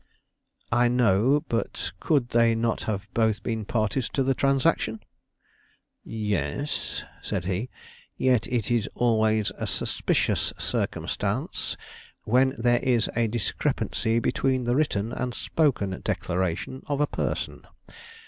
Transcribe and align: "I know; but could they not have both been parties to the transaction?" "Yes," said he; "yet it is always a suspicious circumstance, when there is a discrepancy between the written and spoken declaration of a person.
"I 0.71 0.87
know; 0.87 1.45
but 1.47 1.91
could 1.99 2.29
they 2.29 2.55
not 2.55 2.85
have 2.85 3.05
both 3.13 3.43
been 3.43 3.65
parties 3.65 4.09
to 4.13 4.23
the 4.23 4.33
transaction?" 4.33 5.01
"Yes," 6.03 7.03
said 7.21 7.45
he; 7.45 7.69
"yet 8.17 8.47
it 8.47 8.71
is 8.71 8.89
always 8.95 9.51
a 9.59 9.67
suspicious 9.67 10.53
circumstance, 10.57 11.77
when 12.23 12.55
there 12.57 12.79
is 12.79 13.11
a 13.15 13.27
discrepancy 13.27 14.17
between 14.17 14.63
the 14.63 14.75
written 14.75 15.13
and 15.13 15.35
spoken 15.35 15.91
declaration 16.03 16.81
of 16.87 16.99
a 16.99 17.05
person. 17.05 17.67